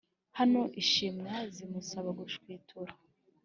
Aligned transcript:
naho 0.47 0.61
ishwima 0.81 1.33
zimusaba 1.55 2.09
gushwitura 2.19 2.93